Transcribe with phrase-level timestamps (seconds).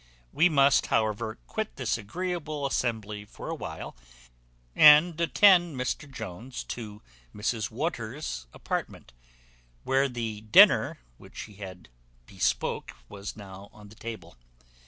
[0.33, 3.95] We must however quit this agreeable assembly for a while,
[4.75, 7.03] and attend Mr Jones to
[7.35, 9.13] Mrs Waters's apartment,
[9.83, 11.89] where the dinner which he had
[12.25, 14.37] bespoke was now on the table.